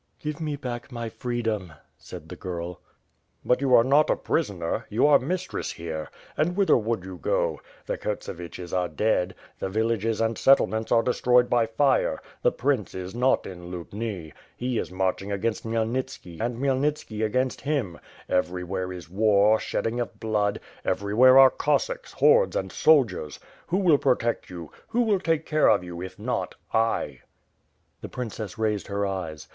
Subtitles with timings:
[0.17, 2.81] "Give me back my freedom,'' said the girl.
[3.45, 4.87] "But you are not a prisoner?
[4.89, 6.09] You are mistress here.
[6.35, 7.61] And whither would you go?
[7.85, 12.95] The Kurtseviches are dead; the vill ages and settlements are destroyed by fire; the prince
[12.95, 14.33] is not in Luhni.
[14.57, 17.99] He is marching against Khmyelnitski and Khmy elnitski against him.
[18.27, 23.39] Everywhere is war, shedding oi blood, everywhere are Cossacks, hordes and soldiers.
[23.67, 24.71] Who will pro tect you?
[24.87, 27.19] Who take care of you, if not I?"
[28.01, 29.47] The ^^rincess raised her eyes.